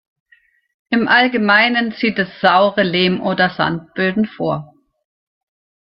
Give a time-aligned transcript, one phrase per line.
[0.89, 4.73] Im Allgemeinen zieht es saure Lehm- oder Sandböden vor.